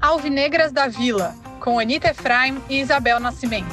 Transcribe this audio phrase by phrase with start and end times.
[0.00, 3.68] Alvinegras da Vila, com Anita Efraim e Isabel Nascimento.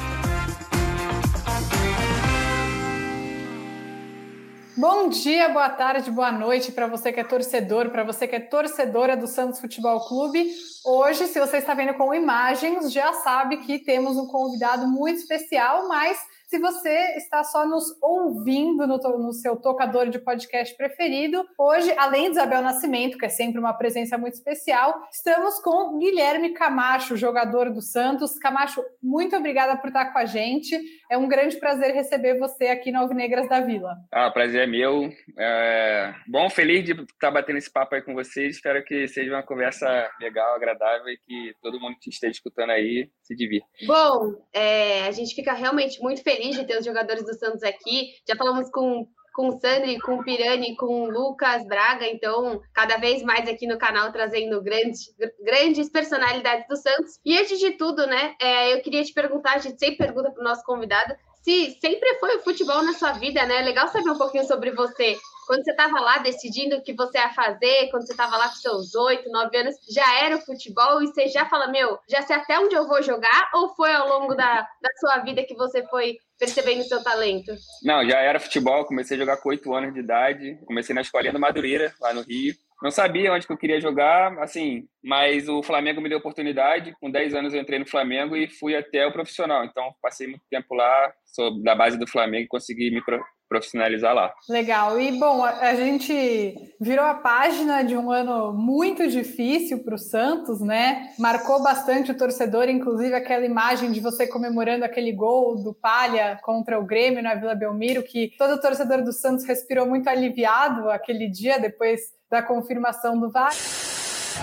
[4.76, 8.40] Bom dia, boa tarde, boa noite para você que é torcedor, para você que é
[8.40, 10.52] torcedora do Santos Futebol Clube.
[10.84, 15.88] Hoje, se você está vendo com imagens, já sabe que temos um convidado muito especial,
[15.88, 16.18] mas
[16.48, 22.24] se você está só nos ouvindo no, no, seu tocador de podcast preferido, hoje, além
[22.24, 27.70] de Isabel Nascimento, que é sempre uma presença muito especial, estamos com Guilherme Camacho, jogador
[27.70, 28.38] do Santos.
[28.38, 30.74] Camacho, muito obrigada por estar com a gente.
[31.10, 33.94] É um grande prazer receber você aqui no Alvinegras da Vila.
[34.10, 35.12] Ah, prazer é meu.
[35.38, 36.14] É...
[36.26, 38.56] Bom, feliz de estar batendo esse papo aí com vocês.
[38.56, 43.10] Espero que seja uma conversa legal, agradável e que todo mundo que esteja escutando aí
[43.22, 43.66] se divirta.
[43.86, 45.02] Bom, é...
[45.02, 48.12] a gente fica realmente muito feliz feliz de ter os jogadores do Santos aqui.
[48.26, 52.96] Já falamos com com o Sandri, com o Pirani, com o Lucas Braga, então cada
[52.96, 55.14] vez mais aqui no canal trazendo grandes,
[55.44, 57.20] grandes personalidades do Santos.
[57.24, 60.40] E antes de tudo, né, é, eu queria te perguntar, a gente sempre pergunta para
[60.40, 63.62] o nosso convidado, se sempre foi o futebol na sua vida, né?
[63.62, 65.16] Legal saber um pouquinho sobre você.
[65.46, 68.56] Quando você estava lá decidindo o que você ia fazer, quando você estava lá com
[68.56, 72.36] seus oito, nove anos, já era o futebol e você já fala, meu, já sei
[72.36, 73.50] até onde eu vou jogar?
[73.54, 77.52] Ou foi ao longo da, da sua vida que você foi percebendo seu talento?
[77.82, 78.84] Não, já era futebol.
[78.84, 80.58] Comecei a jogar com oito anos de idade.
[80.64, 82.54] Comecei na escolinha do Madureira, lá no Rio.
[82.80, 86.94] Não sabia onde que eu queria jogar, assim, mas o Flamengo me deu oportunidade.
[87.00, 89.64] Com 10 anos eu entrei no Flamengo e fui até o profissional.
[89.64, 93.02] Então, passei muito tempo lá, sou da base do Flamengo e consegui me
[93.48, 94.32] profissionalizar lá.
[94.48, 95.00] Legal.
[95.00, 100.60] E bom, a gente virou a página de um ano muito difícil para o Santos,
[100.60, 101.10] né?
[101.18, 106.78] Marcou bastante o torcedor, inclusive aquela imagem de você comemorando aquele gol do Palha contra
[106.78, 111.58] o Grêmio na Vila Belmiro, que todo torcedor do Santos respirou muito aliviado aquele dia
[111.58, 112.00] depois
[112.30, 113.54] da confirmação do VAR.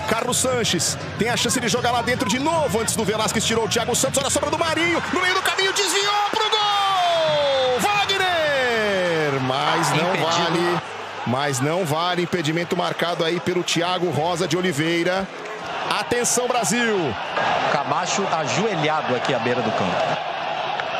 [0.08, 3.64] Carlos Sanches tem a chance de jogar lá dentro de novo antes do Velasquez tirou
[3.64, 4.18] o Thiago Santos.
[4.18, 5.95] Olha a sobra do Marinho, no meio do caminho desviou
[9.66, 10.26] Mas não Impedido.
[10.26, 10.80] vale.
[11.26, 15.26] Mas não vale impedimento marcado aí pelo Thiago Rosa de Oliveira.
[15.98, 16.96] Atenção Brasil!
[17.72, 19.96] Camacho ajoelhado aqui à beira do campo.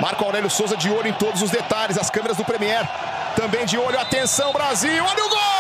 [0.01, 1.97] Marco Aurélio Souza de olho em todos os detalhes.
[1.97, 2.87] As câmeras do Premier
[3.37, 3.99] também de olho.
[4.01, 5.05] Atenção Brasil!
[5.05, 5.56] Olha o gol!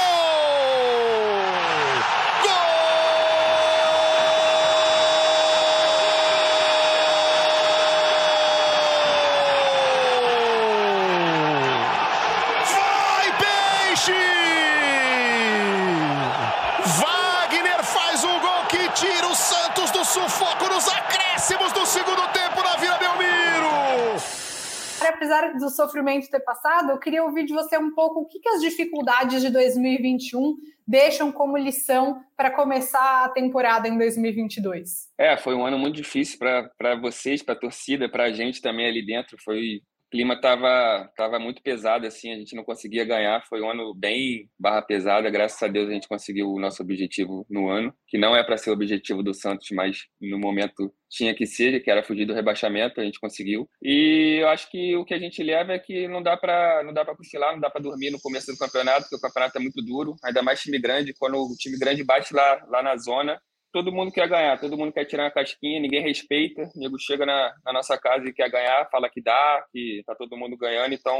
[25.54, 28.60] Do sofrimento ter passado, eu queria ouvir de você um pouco o que, que as
[28.60, 35.10] dificuldades de 2021 deixam como lição para começar a temporada em 2022.
[35.18, 38.86] É, foi um ano muito difícil para vocês, para a torcida, para a gente também
[38.86, 39.36] ali dentro.
[39.42, 39.80] Foi
[40.10, 43.44] clima estava tava muito pesado, assim, a gente não conseguia ganhar.
[43.48, 45.30] Foi um ano bem barra pesada.
[45.30, 48.56] Graças a Deus a gente conseguiu o nosso objetivo no ano, que não é para
[48.56, 52.34] ser o objetivo do Santos, mas no momento tinha que ser, que era fugir do
[52.34, 53.68] rebaixamento, a gente conseguiu.
[53.82, 56.92] E eu acho que o que a gente leva é que não dá para não
[56.92, 59.60] dá para cochilar, não dá para dormir no começo do campeonato, porque o campeonato é
[59.60, 63.40] muito duro, ainda mais time grande, quando o time grande bate lá lá na zona,
[63.76, 66.62] todo mundo quer ganhar, todo mundo quer tirar uma casquinha, ninguém respeita.
[66.74, 70.14] O nego chega na, na, nossa casa e quer ganhar, fala que dá, que tá
[70.14, 71.14] todo mundo ganhando, então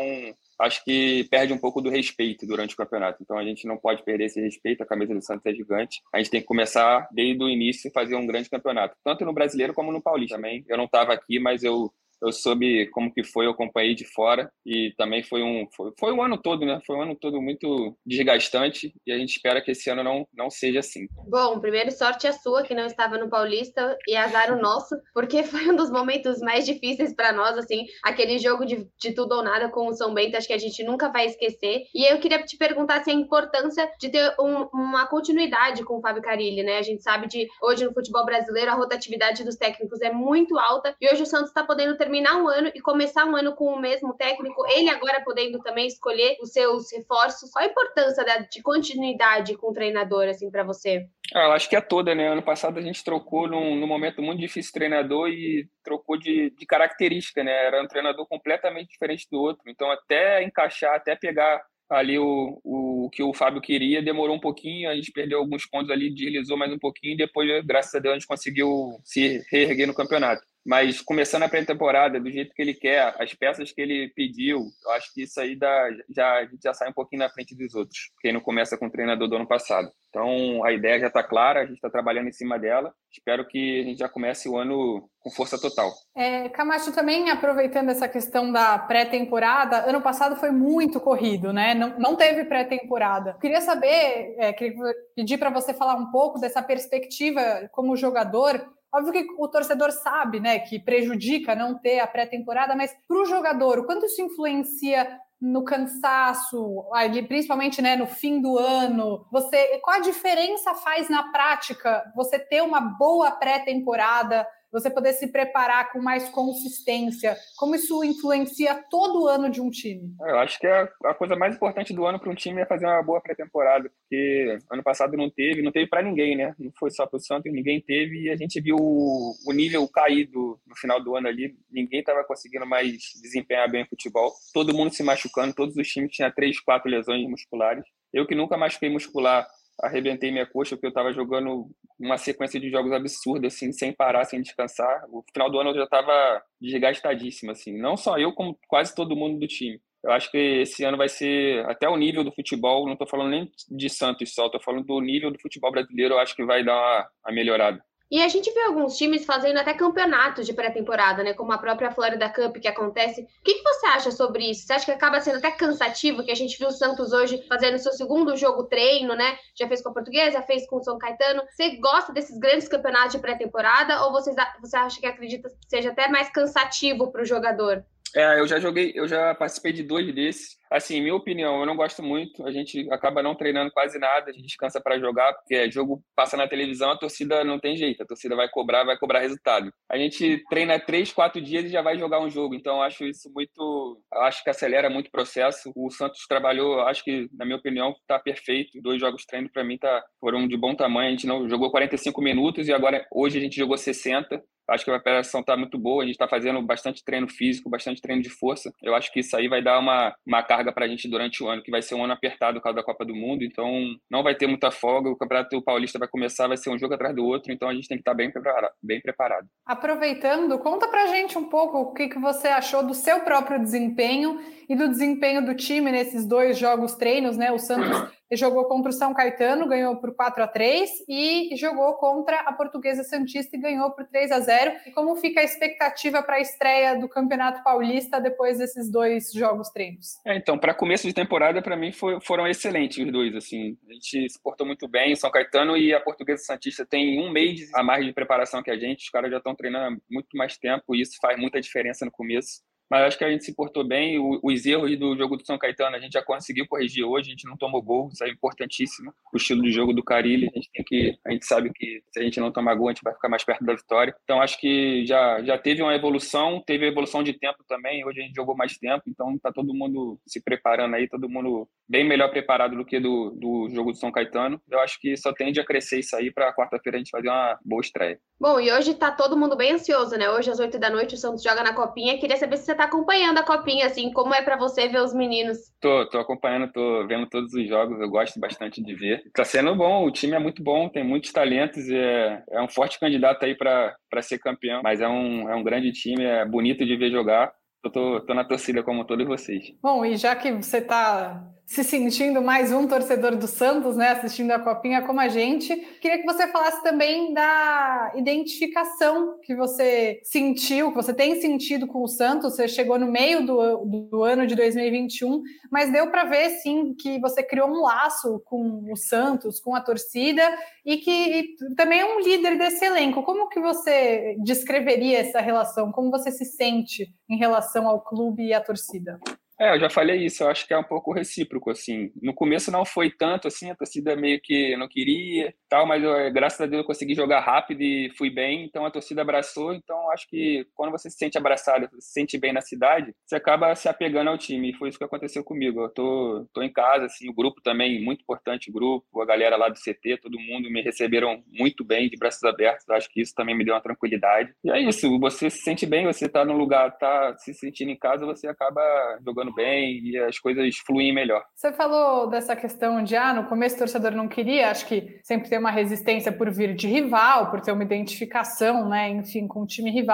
[0.59, 3.19] acho que perde um pouco do respeito durante o campeonato.
[3.23, 6.01] Então a gente não pode perder esse respeito, a camisa do Santos é gigante.
[6.15, 9.35] A gente tem que começar desde o início e fazer um grande campeonato, tanto no
[9.35, 10.65] brasileiro como no paulista também.
[10.67, 11.93] Eu não estava aqui, mas eu
[12.23, 16.13] eu soube como que foi, eu acompanhei de fora e também foi um foi, foi
[16.13, 16.81] um ano todo, né?
[16.87, 20.51] Foi um ano todo muito desgastante e a gente espera que esse ano não não
[20.51, 21.07] seja assim.
[21.29, 25.43] Bom, primeiro sorte a sua que não estava no Paulista e azar o nosso, porque
[25.45, 29.43] foi um dos momentos mais difíceis para nós assim, aquele jogo de, de tudo ou
[29.43, 31.85] nada com o São Bento, acho que a gente nunca vai esquecer.
[31.95, 36.01] E eu queria te perguntar se a importância de ter um, uma continuidade com o
[36.01, 36.79] Fábio Carilli, né?
[36.79, 40.95] A gente sabe de hoje no futebol brasileiro a rotatividade dos técnicos é muito alta
[41.01, 43.65] e hoje o Santos está podendo ter terminar um ano e começar um ano com
[43.65, 47.51] o mesmo técnico, ele agora podendo também escolher os seus reforços.
[47.51, 51.05] Qual a importância da, de continuidade com o treinador, assim, para você?
[51.35, 52.29] Ah, eu acho que é toda, né?
[52.29, 56.65] Ano passado a gente trocou num, num momento muito difícil treinador e trocou de, de
[56.65, 57.67] característica, né?
[57.67, 59.65] Era um treinador completamente diferente do outro.
[59.69, 61.61] Então, até encaixar, até pegar
[61.91, 65.91] ali o, o que o Fábio queria, demorou um pouquinho, a gente perdeu alguns pontos
[65.91, 69.87] ali, deslizou mais um pouquinho, e depois, graças a Deus, a gente conseguiu se reerguer
[69.87, 70.43] no campeonato.
[70.67, 74.91] Mas começando a pré-temporada do jeito que ele quer, as peças que ele pediu, eu
[74.93, 77.75] acho que isso aí dá, já, a gente já sai um pouquinho na frente dos
[77.75, 79.89] outros, quem não começa com o treinador do ano passado.
[80.11, 82.93] Então a ideia já está clara, a gente está trabalhando em cima dela.
[83.13, 85.93] Espero que a gente já comece o ano com força total.
[86.17, 91.75] É, Camacho, também aproveitando essa questão da pré-temporada, ano passado foi muito corrido, né?
[91.75, 93.37] Não, não teve pré-temporada.
[93.41, 94.75] Queria saber, é, queria
[95.15, 100.41] pedir para você falar um pouco dessa perspectiva como jogador Óbvio que o torcedor sabe,
[100.41, 105.21] né, que prejudica não ter a pré-temporada, mas para o jogador, o quanto isso influencia
[105.39, 106.83] no cansaço,
[107.29, 109.27] principalmente né, no fim do ano?
[109.31, 114.47] Você, qual a diferença faz na prática você ter uma boa pré-temporada
[114.79, 117.35] você poder se preparar com mais consistência?
[117.57, 120.15] Como isso influencia todo o ano de um time?
[120.21, 122.85] Eu acho que a, a coisa mais importante do ano para um time é fazer
[122.85, 126.55] uma boa pré-temporada, porque ano passado não teve, não teve para ninguém, né?
[126.59, 129.89] Não foi só para o Santos, ninguém teve e a gente viu o, o nível
[129.89, 131.57] cair do, no final do ano ali.
[131.71, 134.33] Ninguém estava conseguindo mais desempenhar bem o futebol.
[134.53, 137.85] Todo mundo se machucando, todos os times tinham três, quatro lesões musculares.
[138.13, 139.47] Eu que nunca machuquei muscular,
[139.83, 141.69] arrebentei minha coxa porque eu estava jogando
[141.99, 145.05] uma sequência de jogos absurda, assim, sem parar, sem descansar.
[145.09, 147.77] O final do ano eu já estava desgastadíssimo, assim.
[147.77, 149.81] Não só eu, como quase todo mundo do time.
[150.05, 152.87] Eu acho que esse ano vai ser até o nível do futebol.
[152.87, 156.15] Não estou falando nem de Santos só, estou falando do nível do futebol brasileiro.
[156.15, 157.83] Eu acho que vai dar uma, uma melhorada.
[158.09, 161.35] E a gente vê alguns times fazendo até campeonatos de pré-temporada, né?
[161.35, 163.23] Como a própria Florida Cup que acontece.
[163.23, 164.65] O que, que, você acha sobre isso?
[164.65, 166.23] Você acha que acaba sendo até cansativo?
[166.23, 169.37] Que a gente viu o Santos hoje fazendo seu segundo jogo treino, né?
[169.59, 171.43] Já fez com a Portuguesa, fez com o São Caetano.
[171.51, 175.91] Você gosta desses grandes campeonatos de pré-temporada ou você, você acha que acredita que seja
[175.91, 177.85] até mais cansativo para o jogador?
[178.15, 180.57] É, eu já joguei, eu já participei de dois desses.
[180.71, 182.45] Assim, minha opinião, eu não gosto muito.
[182.47, 186.03] A gente acaba não treinando quase nada, a gente descansa para jogar, porque é jogo
[186.15, 189.73] passa na televisão, a torcida não tem jeito, a torcida vai cobrar, vai cobrar resultado.
[189.89, 193.31] A gente treina três, quatro dias e já vai jogar um jogo, então acho isso
[193.33, 195.73] muito, acho que acelera muito o processo.
[195.77, 198.81] O Santos trabalhou, acho que, na minha opinião, está perfeito.
[198.83, 201.09] Dois jogos treino para mim tá, foram de bom tamanho.
[201.09, 204.43] A gente não jogou 45 minutos e agora hoje a gente jogou 60.
[204.69, 208.01] Acho que a preparação está muito boa, a gente está fazendo bastante treino físico, bastante
[208.01, 208.73] treino de força.
[208.83, 211.49] Eu acho que isso aí vai dar uma, uma carga para a gente durante o
[211.49, 213.71] ano, que vai ser um ano apertado por causa da Copa do Mundo, então
[214.11, 215.09] não vai ter muita folga.
[215.09, 217.89] O Campeonato Paulista vai começar, vai ser um jogo atrás do outro, então a gente
[217.89, 219.47] tem que estar tá bem preparado.
[219.65, 224.41] Aproveitando, conta para gente um pouco o que, que você achou do seu próprio desempenho
[224.69, 227.53] e do desempenho do time nesses dois jogos treinos, né?
[227.53, 232.41] O Santos jogou contra o São Caetano, ganhou por 4 a 3 e jogou contra
[232.41, 234.73] a Portuguesa Santista e ganhou por 3 a 0.
[234.87, 239.69] E como fica a expectativa para a estreia do Campeonato Paulista depois desses dois jogos
[239.71, 240.19] treinos?
[240.25, 243.35] É, então, para começo de temporada, para mim foi, foram excelentes os dois.
[243.37, 245.15] Assim, a gente se portou muito bem.
[245.15, 248.79] São Caetano e a Portuguesa Santista têm um mês a mais de preparação que a
[248.79, 249.05] gente.
[249.05, 252.11] Os caras já estão treinando há muito mais tempo e isso faz muita diferença no
[252.11, 254.19] começo mas acho que a gente se portou bem.
[254.19, 257.31] O, os erros do jogo do São Caetano a gente já conseguiu corrigir hoje, a
[257.31, 259.13] gente não tomou gol, isso é importantíssimo.
[259.33, 262.21] O estilo de jogo do Carilli, a gente tem que, a gente sabe que se
[262.21, 264.15] a gente não tomar gol, a gente vai ficar mais perto da vitória.
[264.25, 268.05] Então acho que já, já teve uma evolução, teve evolução de tempo também.
[268.05, 271.69] Hoje a gente jogou mais tempo, então tá todo mundo se preparando aí, todo mundo
[271.89, 274.61] bem melhor preparado do que do, do jogo do São Caetano.
[274.71, 277.59] Eu acho que só tende a crescer isso aí para quarta-feira a gente fazer uma
[277.65, 278.19] boa estreia.
[278.39, 280.31] Bom, e hoje tá todo mundo bem ansioso, né?
[280.31, 282.19] Hoje às oito da noite o Santos joga na Copinha.
[282.19, 285.15] Queria saber se você tá acompanhando a Copinha, assim, como é para você ver os
[285.15, 285.59] meninos?
[285.81, 289.23] Tô, tô acompanhando, tô vendo todos os jogos, eu gosto bastante de ver.
[289.35, 293.01] Tá sendo bom, o time é muito bom, tem muitos talentos, é, é um forte
[293.01, 296.97] candidato aí para ser campeão, mas é um, é um grande time, é bonito de
[296.97, 297.53] ver jogar.
[297.85, 299.73] Eu tô, tô na torcida como todos vocês.
[299.81, 304.53] Bom, e já que você tá se sentindo mais um torcedor do Santos, né, assistindo
[304.53, 305.75] a Copinha como a gente.
[306.01, 312.05] Queria que você falasse também da identificação que você sentiu, que você tem sentido com
[312.05, 312.55] o Santos.
[312.55, 317.19] Você chegou no meio do, do ano de 2021, mas deu para ver, sim, que
[317.19, 320.43] você criou um laço com o Santos, com a torcida,
[320.85, 323.25] e que e também é um líder desse elenco.
[323.25, 325.91] Como que você descreveria essa relação?
[325.91, 329.19] Como você se sente em relação ao clube e à torcida?
[329.59, 332.11] É, eu já falei isso, eu acho que é um pouco recíproco, assim.
[332.21, 336.15] No começo não foi tanto, assim, a torcida meio que não queria, tal, mas eu,
[336.15, 339.73] eh, graças a Deus eu consegui jogar rápido e fui bem, então a torcida abraçou,
[339.73, 343.75] então acho que quando você se sente abraçado, se sente bem na cidade, você acaba
[343.75, 345.83] se apegando ao time, e foi isso que aconteceu comigo.
[345.83, 349.57] Eu tô, tô em casa, assim, o grupo também, muito importante o grupo, a galera
[349.57, 353.35] lá do CT, todo mundo me receberam muito bem, de braços abertos, acho que isso
[353.35, 354.53] também me deu uma tranquilidade.
[354.65, 357.99] E é isso, você se sente bem, você tá no lugar, tá se sentindo em
[357.99, 358.83] casa, você acaba
[359.25, 361.45] jogando bem e as coisas fluem melhor.
[361.55, 365.49] Você falou dessa questão de, ah, no começo o torcedor não queria, acho que sempre
[365.49, 369.67] tem uma resistência por vir de rival, por ter uma identificação, né, enfim, com o
[369.67, 370.06] time rival.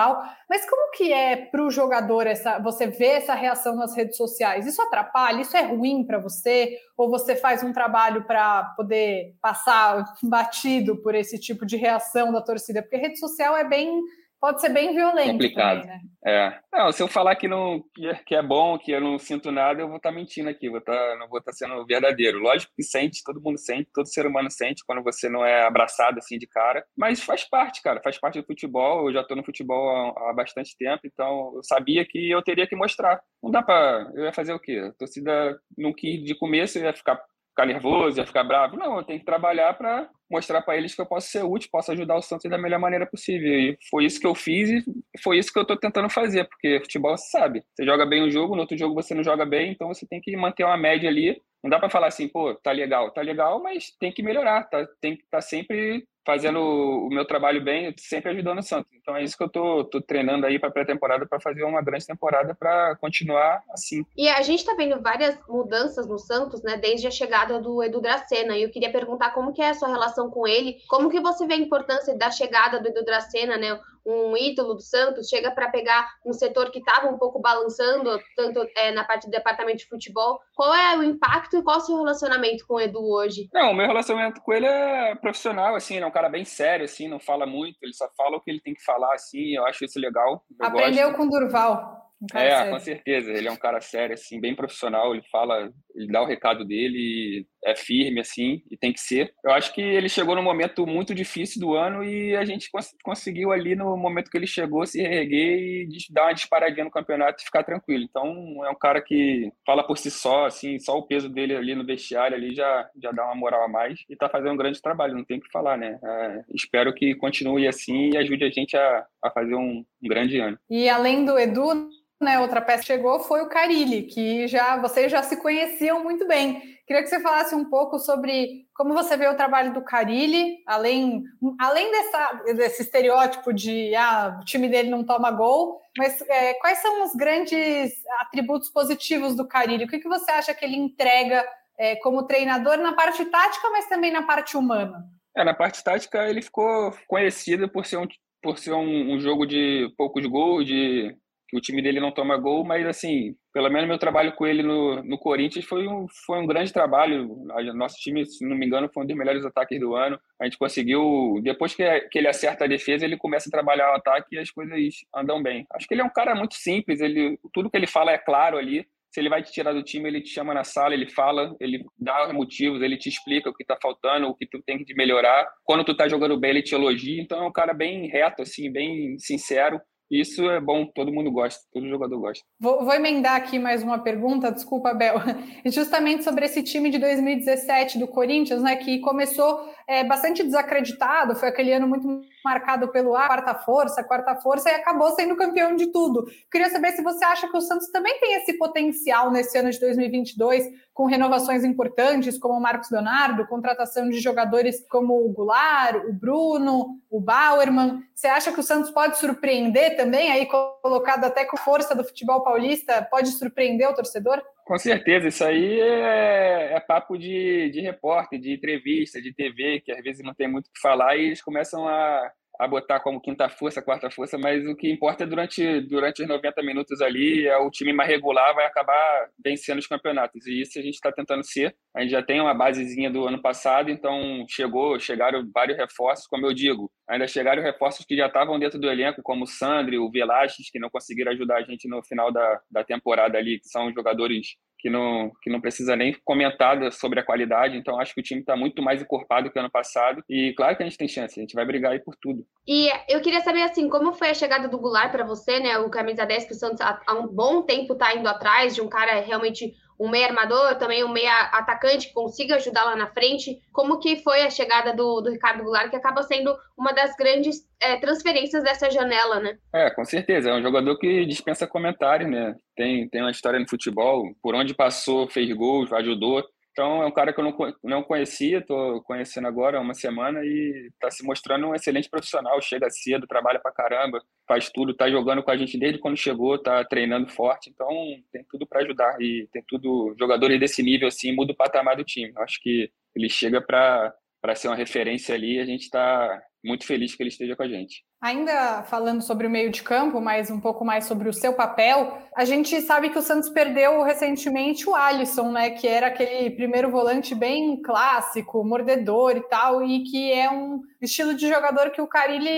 [0.49, 4.67] Mas como que é para o jogador essa, você vê essa reação nas redes sociais?
[4.67, 5.41] Isso atrapalha?
[5.41, 6.77] Isso é ruim para você?
[6.97, 12.41] Ou você faz um trabalho para poder passar batido por esse tipo de reação da
[12.41, 12.83] torcida?
[12.83, 14.01] Porque rede social é bem
[14.43, 15.31] pode ser bem violento.
[15.31, 15.83] Complicado.
[15.83, 16.01] Também, né?
[16.27, 16.61] É.
[16.73, 19.81] Não, se eu falar que, não, que é, é, bom, que eu não sinto nada,
[19.81, 22.41] eu vou estar tá mentindo aqui, vou tá, não vou estar tá sendo verdadeiro.
[22.41, 26.19] Lógico que sente, todo mundo sente, todo ser humano sente quando você não é abraçado
[26.19, 29.07] assim de cara, mas faz parte, cara, faz parte do futebol.
[29.07, 32.67] Eu já estou no futebol há, há, bastante tempo, então eu sabia que eu teria
[32.67, 33.21] que mostrar.
[33.41, 34.11] Não dá para.
[34.13, 34.83] Eu ia fazer o quê?
[34.89, 37.23] A torcida não quis de começo, eu ia ficar
[37.53, 38.77] ficar nervoso, ia ficar bravo.
[38.77, 41.93] Não, eu tenho que trabalhar para mostrar para eles que eu posso ser útil, posso
[41.93, 43.49] ajudar o Santos da melhor maneira possível.
[43.53, 44.85] E foi isso que eu fiz e
[45.23, 47.63] foi isso que eu estou tentando fazer, porque futebol você sabe.
[47.75, 50.21] Você joga bem um jogo, no outro jogo você não joga bem, então você tem
[50.21, 51.41] que manter uma média ali.
[51.63, 54.87] Não dá para falar assim, pô, tá legal, tá legal, mas tem que melhorar, tá?
[55.01, 58.93] Tem que tá sempre fazendo o meu trabalho bem, sempre ajudando o Santos.
[58.95, 62.07] Então é isso que eu tô, tô treinando aí para pré-temporada para fazer uma grande
[62.07, 64.05] temporada para continuar assim.
[64.17, 68.01] E a gente está vendo várias mudanças no Santos, né, desde a chegada do Edu
[68.01, 68.57] Dracena.
[68.57, 71.47] E eu queria perguntar como que é a sua relação com ele, como que você
[71.47, 73.79] vê a importância da chegada do Edu Dracena, né?
[74.05, 78.67] Um ídolo do Santos, chega para pegar um setor que estava um pouco balançando, tanto
[78.77, 80.41] é, na parte do departamento de futebol.
[80.55, 83.49] Qual é o impacto e qual é o seu relacionamento com o Edu hoje?
[83.53, 87.09] Não, o meu relacionamento com ele é profissional, assim, é um cara bem sério, assim,
[87.09, 89.85] não fala muito, ele só fala o que ele tem que falar, assim, eu acho
[89.85, 90.45] isso legal.
[90.61, 91.17] Aprendeu gosto.
[91.17, 92.02] com o Durval.
[92.23, 92.73] Um é, sério.
[92.73, 93.33] com certeza.
[93.33, 95.13] Ele é um cara sério, assim, bem profissional.
[95.13, 99.35] Ele fala, ele dá o recado dele, é firme, assim, e tem que ser.
[99.45, 102.95] Eu acho que ele chegou num momento muito difícil do ano e a gente cons
[103.03, 107.43] conseguiu ali, no momento que ele chegou, se reerguer e dar uma disparadinha no campeonato
[107.43, 108.05] e ficar tranquilo.
[108.05, 111.75] Então, é um cara que fala por si só, assim, só o peso dele ali
[111.75, 114.81] no vestiário ali já, já dá uma moral a mais e tá fazendo um grande
[114.81, 115.99] trabalho, não tem o que falar, né?
[116.03, 120.39] É, espero que continue assim e ajude a gente a, a fazer um, um grande
[120.39, 120.59] ano.
[120.71, 121.89] E além do Edu,
[122.23, 126.27] né, outra peça que chegou foi o Carilli, que já vocês já se conheciam muito
[126.27, 126.61] bem.
[126.87, 131.25] Queria que você falasse um pouco sobre como você vê o trabalho do Carilli, além,
[131.59, 136.79] além dessa, desse estereótipo de ah, o time dele não toma gol, mas é, quais
[136.79, 139.85] são os grandes atributos positivos do Carilli?
[139.85, 141.47] O que, que você acha que ele entrega
[141.79, 145.05] é, como treinador na parte tática, mas também na parte humana?
[145.37, 148.07] É, na parte tática ele ficou conhecido por ser um,
[148.43, 151.17] por ser um, um jogo de poucos gols, de
[151.53, 154.63] que o time dele não toma gol, mas assim, pelo menos meu trabalho com ele
[154.63, 157.29] no, no Corinthians foi um, foi um grande trabalho.
[157.75, 160.19] Nosso time, se não me engano, foi um dos melhores ataques do ano.
[160.41, 163.97] A gente conseguiu, depois que, que ele acerta a defesa, ele começa a trabalhar o
[163.97, 164.79] ataque e as coisas
[165.15, 165.67] andam bem.
[165.75, 168.57] Acho que ele é um cara muito simples, ele, tudo que ele fala é claro
[168.57, 168.87] ali.
[169.11, 171.85] Se ele vai te tirar do time, ele te chama na sala, ele fala, ele
[171.99, 174.95] dá os motivos, ele te explica o que tá faltando, o que tu tem que
[174.95, 175.47] melhorar.
[175.65, 177.21] Quando tu tá jogando bem, ele te elogia.
[177.21, 179.79] Então é um cara bem reto, assim, bem sincero.
[180.13, 182.45] Isso é bom, todo mundo gosta, todo jogador gosta.
[182.61, 185.15] Vou, vou emendar aqui mais uma pergunta, desculpa, Bel.
[185.65, 191.49] Justamente sobre esse time de 2017 do Corinthians, né, que começou é, bastante desacreditado, foi
[191.49, 195.87] aquele ano muito marcado pelo a quarta força, quarta força, e acabou sendo campeão de
[195.87, 196.27] tudo.
[196.51, 199.81] Queria saber se você acha que o Santos também tem esse potencial nesse ano de
[199.81, 206.13] 2022, com renovações importantes, como o Marcos Leonardo, contratação de jogadores como o Goulart, o
[206.13, 208.03] Bruno, o Bauerman.
[208.15, 210.47] Você acha que o Santos pode surpreender também, aí
[210.83, 214.43] colocado até com força do futebol paulista, pode surpreender o torcedor?
[214.67, 219.93] Com certeza, isso aí é, é papo de, de repórter, de entrevista, de TV, que
[219.93, 223.21] às vezes não tem muito o que falar e eles começam a, a botar como
[223.21, 227.47] quinta força, quarta força, mas o que importa é durante, durante os 90 minutos ali,
[227.47, 230.47] é o time mais regular vai acabar vencendo os campeonatos.
[230.47, 231.75] E isso a gente está tentando ser.
[231.95, 236.47] A gente já tem uma basezinha do ano passado, então chegou, chegaram vários reforços, como
[236.47, 236.91] eu digo.
[237.09, 240.79] Ainda chegaram reforços que já estavam dentro do elenco, como o Sandri, o Velasquez, que
[240.79, 244.91] não conseguiram ajudar a gente no final da, da temporada ali, que são jogadores que
[244.91, 247.77] não, que não precisa nem comentar sobre a qualidade.
[247.77, 250.23] Então, acho que o time está muito mais encorpado que ano passado.
[250.29, 252.42] E claro que a gente tem chance, a gente vai brigar aí por tudo.
[252.67, 255.79] E eu queria saber, assim, como foi a chegada do Goulart para você, né?
[255.79, 258.89] O camisa 10 que o Santos há um bom tempo está indo atrás de um
[258.89, 263.59] cara realmente um meia armador, também um meia atacante que consiga ajudar lá na frente.
[263.73, 267.69] Como que foi a chegada do, do Ricardo Goulart, que acaba sendo uma das grandes
[267.81, 269.59] é, transferências dessa janela, né?
[269.73, 270.51] É, com certeza.
[270.51, 272.55] É um jogador que dispensa comentário, né?
[272.77, 276.43] Tem, tem uma história no futebol, por onde passou, fez gols, ajudou.
[276.73, 280.41] Então é um cara que eu não, não conhecia, estou conhecendo agora há uma semana
[280.43, 282.61] e está se mostrando um excelente profissional.
[282.63, 286.55] Chega cedo, trabalha pra caramba, faz tudo, está jogando com a gente desde quando chegou,
[286.55, 287.69] está treinando forte.
[287.69, 287.89] Então
[288.33, 290.15] tem tudo para ajudar e tem tudo.
[290.19, 292.33] Jogadores desse nível assim muda o patamar do time.
[292.35, 294.15] Eu acho que ele chega para
[294.55, 295.61] ser uma referência ali.
[295.61, 298.05] A gente está muito feliz que ele esteja com a gente.
[298.21, 302.19] Ainda falando sobre o meio de campo, mas um pouco mais sobre o seu papel,
[302.37, 305.71] a gente sabe que o Santos perdeu recentemente o Alisson, né?
[305.71, 311.35] Que era aquele primeiro volante bem clássico, mordedor e tal, e que é um estilo
[311.35, 312.49] de jogador que o Carilli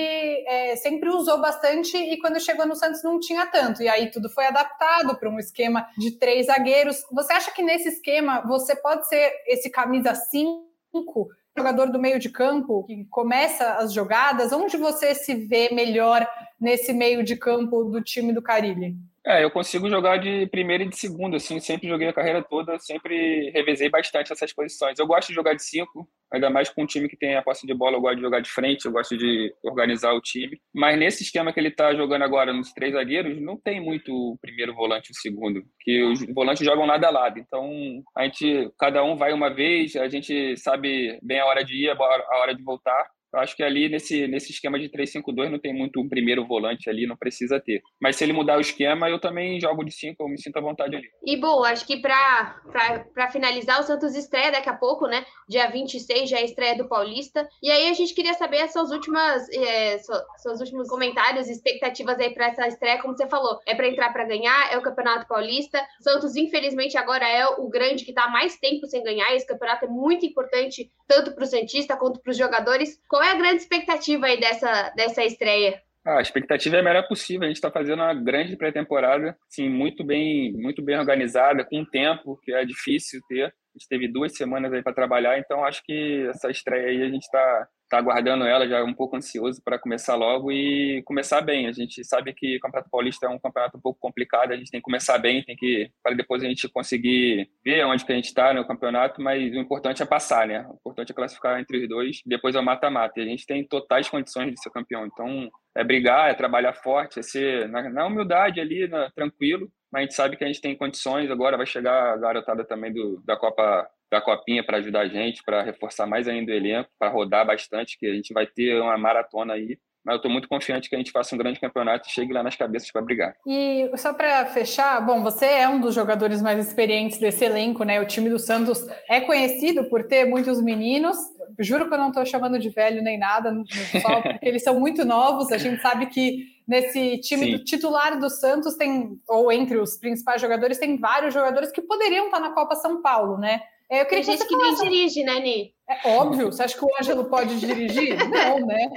[0.47, 3.83] é, sempre usou bastante e quando chegou no Santos não tinha tanto.
[3.83, 6.99] E aí tudo foi adaptado para um esquema de três zagueiros.
[7.11, 11.29] Você acha que nesse esquema você pode ser esse camisa 5?
[11.57, 14.53] Jogador do meio de campo que começa as jogadas?
[14.53, 16.27] Onde você se vê melhor
[16.61, 18.97] nesse meio de campo do time do Carilli?
[19.27, 22.79] É, eu consigo jogar de primeira e de segunda, assim, sempre joguei a carreira toda,
[22.79, 24.99] sempre revezei bastante essas posições.
[24.99, 27.67] Eu gosto de jogar de cinco, ainda mais com um time que tem a posse
[27.67, 30.59] de bola, eu gosto de jogar de frente, eu gosto de organizar o time.
[30.75, 34.39] Mas nesse esquema que ele está jogando agora, nos três zagueiros, não tem muito o
[34.41, 37.39] primeiro volante e o segundo, que os volantes jogam lado a lado.
[37.39, 37.71] Então,
[38.17, 41.91] a gente, cada um vai uma vez, a gente sabe bem a hora de ir,
[41.91, 43.07] a hora de voltar.
[43.35, 46.89] Eu acho que ali nesse, nesse esquema de 3-5-2 não tem muito um primeiro volante
[46.89, 47.83] ali, não precisa ter.
[48.01, 50.61] Mas se ele mudar o esquema, eu também jogo de 5, eu me sinto à
[50.61, 51.09] vontade ali.
[51.27, 55.25] E bom, acho que para finalizar, o Santos estreia daqui a pouco, né?
[55.49, 57.49] Dia 26 já é a estreia do Paulista.
[57.61, 59.99] E aí a gente queria saber as suas últimas, é,
[60.37, 63.59] seus últimos comentários, expectativas aí para essa estreia, como você falou.
[63.67, 65.85] É para entrar para ganhar, é o Campeonato Paulista.
[66.01, 69.35] Santos, infelizmente, agora é o grande que está mais tempo sem ganhar.
[69.35, 73.01] Esse campeonato é muito importante, tanto para o Santista quanto para os jogadores.
[73.09, 75.81] Qual é a grande expectativa aí dessa, dessa estreia?
[76.07, 77.45] Ah, a expectativa é a melhor possível.
[77.45, 82.39] A gente está fazendo uma grande pré-temporada, sim, muito bem, muito bem organizada, com tempo
[82.43, 83.55] que é difícil ter.
[83.75, 87.09] A gente teve duas semanas aí para trabalhar, então acho que essa estreia aí a
[87.09, 91.67] gente está tá aguardando ela, já um pouco ansioso para começar logo e começar bem.
[91.67, 94.71] A gente sabe que o Campeonato Paulista é um campeonato um pouco complicado, a gente
[94.71, 98.17] tem que começar bem, tem que para depois a gente conseguir ver onde que a
[98.17, 100.67] gente está no campeonato, mas o importante é passar, né?
[100.69, 103.19] O importante é classificar entre os dois, depois é o mata-mata.
[103.19, 105.07] E a gente tem totais condições de ser campeão.
[105.07, 110.01] Então, é brigar, é trabalhar forte, é ser na, na humildade ali, na, tranquilo, mas
[110.01, 111.31] a gente sabe que a gente tem condições.
[111.31, 115.41] Agora vai chegar a garotada também do, da Copa da Copinha para ajudar a gente,
[115.45, 118.99] para reforçar mais ainda o elenco, para rodar bastante, que a gente vai ter uma
[118.99, 119.79] maratona aí.
[120.05, 122.43] Mas eu estou muito confiante que a gente faça um grande campeonato e chegue lá
[122.43, 123.35] nas cabeças para brigar.
[123.47, 128.01] E só para fechar, bom, você é um dos jogadores mais experientes desse elenco, né?
[128.01, 131.17] O time do Santos é conhecido por ter muitos meninos.
[131.59, 133.55] Juro que eu não estou chamando de velho nem nada,
[134.01, 135.51] só porque eles são muito novos.
[135.53, 140.41] A gente sabe que nesse time do titular do Santos tem, ou entre os principais
[140.41, 143.61] jogadores, tem vários jogadores que poderiam estar na Copa São Paulo, né?
[143.91, 145.75] É, eu queria Tem gente que nem dirige, né, Ni?
[145.89, 146.47] É óbvio.
[146.47, 148.17] Você acha que o Ângelo pode dirigir?
[148.29, 148.91] Não, né?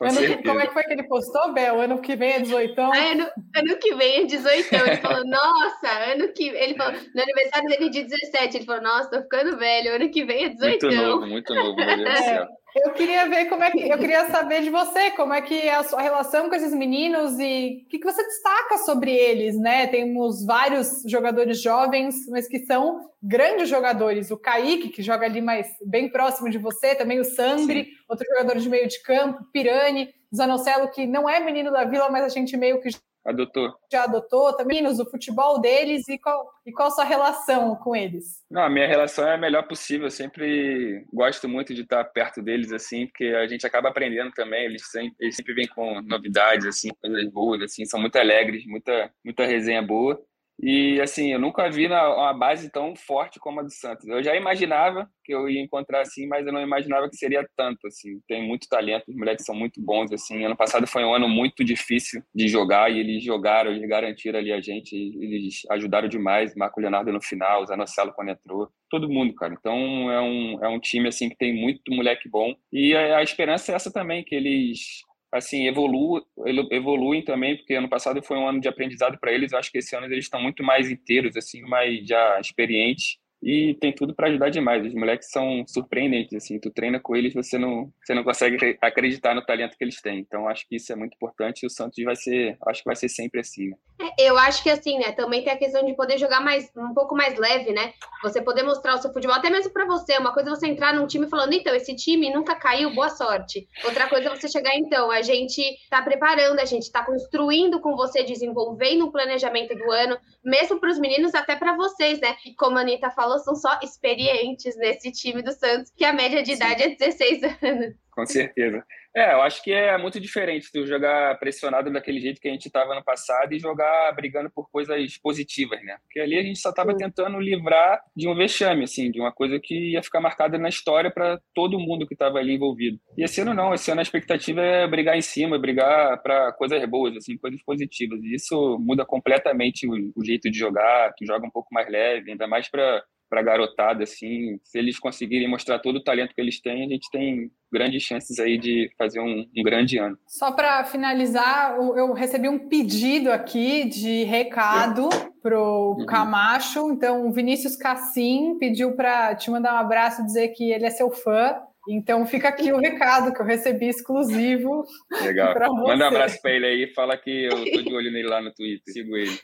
[0.00, 1.80] Ano, como é que foi que ele postou, Bel?
[1.80, 2.80] Ano que vem é 18?
[2.80, 3.26] Ah, ano,
[3.56, 4.72] ano que vem é 18.
[4.72, 9.10] Ele falou, nossa, ano que Ele falou, no aniversário dele de 17, ele falou, nossa,
[9.10, 10.86] tô ficando velho, ano que vem é 18.
[10.86, 12.60] Muito novo, muito novo, meu Deus do céu.
[12.76, 15.74] Eu queria ver como é que eu queria saber de você como é que é
[15.74, 19.88] a sua relação com esses meninos e o que, que você destaca sobre eles, né?
[19.88, 24.30] Temos vários jogadores jovens, mas que são grandes jogadores.
[24.30, 27.90] O Kaique, que joga ali mais bem próximo de você, também o Sandri, Sim.
[28.08, 32.24] outro jogador de meio de campo, Pirani, Zanocelo, que não é menino da vila, mas
[32.24, 32.90] a gente meio que
[33.24, 33.70] Adotou.
[33.92, 38.42] Já adotou também o futebol deles e qual, e qual sua relação com eles?
[38.50, 40.06] Não, a minha relação é a melhor possível.
[40.06, 44.64] Eu sempre gosto muito de estar perto deles, assim, porque a gente acaba aprendendo também.
[44.64, 49.12] Eles sempre, eles sempre vêm com novidades, assim, coisas boas, assim, são muito alegres, muita,
[49.22, 50.18] muita resenha boa.
[50.62, 54.06] E assim, eu nunca vi uma base tão forte como a do Santos.
[54.06, 57.86] Eu já imaginava que eu ia encontrar assim, mas eu não imaginava que seria tanto
[57.86, 58.20] assim.
[58.28, 60.44] Tem muito talento, os moleques são muito bons assim.
[60.44, 64.52] Ano passado foi um ano muito difícil de jogar e eles jogaram, eles garantiram ali
[64.52, 66.54] a gente, eles ajudaram demais.
[66.54, 69.54] Marco Leonardo no final, Zanocelo quando entrou, todo mundo, cara.
[69.58, 73.22] Então é um, é um time assim que tem muito moleque bom e a, a
[73.22, 76.24] esperança é essa também que eles assim, evolu
[76.70, 79.52] evoluem também, porque ano passado foi um ano de aprendizado para eles.
[79.52, 83.74] Eu acho que esse ano eles estão muito mais inteiros, assim, mais já experientes e
[83.80, 84.84] tem tudo para ajudar demais.
[84.86, 89.34] Os moleques são surpreendentes, assim, tu treina com eles, você não, você não consegue acreditar
[89.34, 90.18] no talento que eles têm.
[90.18, 92.96] Então acho que isso é muito importante e o Santos vai ser, acho que vai
[92.96, 93.68] ser sempre assim.
[93.68, 93.76] Né?
[94.18, 95.12] Eu acho que assim, né?
[95.12, 97.92] Também tem a questão de poder jogar mais um pouco mais leve, né?
[98.22, 100.16] Você poder mostrar o seu futebol, até mesmo para você.
[100.18, 103.68] Uma coisa é você entrar num time falando, então, esse time nunca caiu, boa sorte.
[103.84, 107.96] Outra coisa é você chegar, então, a gente tá preparando, a gente tá construindo com
[107.96, 112.36] você, desenvolvendo um planejamento do ano, mesmo para os meninos, até para vocês, né?
[112.46, 116.42] E como a Anitta falou, são só experientes nesse time do Santos, que a média
[116.42, 116.90] de idade Sim.
[116.92, 117.94] é 16 anos.
[118.10, 118.84] Com certeza.
[119.14, 122.66] É, eu acho que é muito diferente tu jogar pressionado daquele jeito que a gente
[122.66, 125.96] estava no passado e jogar brigando por coisas positivas, né?
[126.04, 129.58] Porque ali a gente só estava tentando livrar de um vexame, assim, de uma coisa
[129.60, 133.00] que ia ficar marcada na história para todo mundo que estava ali envolvido.
[133.18, 136.84] E esse ano não, esse ano a expectativa é brigar em cima, brigar para coisas
[136.88, 138.20] boas, assim, coisas positivas.
[138.22, 142.30] E isso muda completamente o, o jeito de jogar, tu joga um pouco mais leve,
[142.30, 146.40] ainda mais para para a garotada, assim, se eles conseguirem mostrar todo o talento que
[146.40, 150.18] eles têm, a gente tem grandes chances aí de fazer um, um grande ano.
[150.26, 155.08] Só para finalizar, eu recebi um pedido aqui de recado
[155.40, 156.06] para o uhum.
[156.06, 160.90] Camacho, então o Vinícius Cassim pediu para te mandar um abraço, dizer que ele é
[160.90, 161.54] seu fã,
[161.92, 164.84] então fica aqui o recado que eu recebi exclusivo.
[165.22, 165.54] Legal.
[165.74, 168.52] Manda um abraço para ele aí, fala que eu tô de olho nele lá no
[168.52, 169.38] Twitter, sigo ele.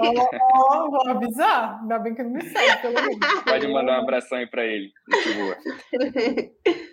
[0.00, 1.80] Ó, oh, vou avisar.
[1.80, 3.18] Ainda bem que não me segue, pelo menos.
[3.44, 4.90] Pode mandar um abração aí para ele.
[5.08, 5.56] Muito boa.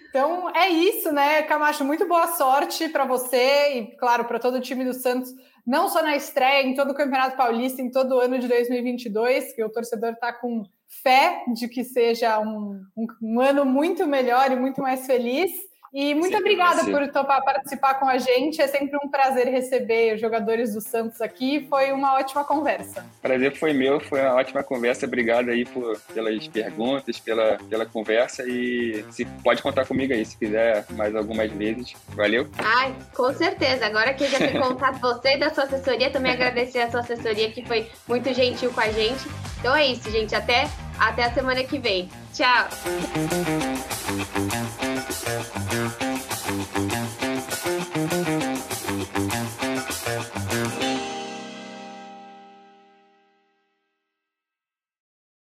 [0.10, 1.84] Então é isso, né, Camacho?
[1.86, 5.32] Muito boa sorte para você e, claro, para todo o time do Santos,
[5.66, 9.54] não só na estreia, em todo o Campeonato Paulista, em todo o ano de 2022,
[9.54, 14.52] que o torcedor está com fé de que seja um, um, um ano muito melhor
[14.52, 15.52] e muito mais feliz.
[15.94, 18.62] E muito Sim, obrigada por topar participar com a gente.
[18.62, 21.66] É sempre um prazer receber os jogadores do Santos aqui.
[21.70, 23.06] Foi uma ótima conversa.
[23.22, 25.06] Prazer foi meu, foi uma ótima conversa.
[25.06, 28.44] Obrigado aí por, pelas perguntas, pela, pela conversa.
[28.48, 31.94] E se pode contar comigo aí, se quiser mais algumas vezes.
[32.10, 32.48] Valeu?
[32.58, 33.86] Ai, com certeza.
[33.86, 37.00] Agora que eu já tenho contato você e da sua assessoria, também agradecer a sua
[37.00, 39.28] assessoria que foi muito gentil com a gente.
[39.60, 40.36] Então é isso, gente.
[40.36, 40.68] Até,
[41.00, 42.10] até a semana que vem.
[42.34, 42.68] Tchau!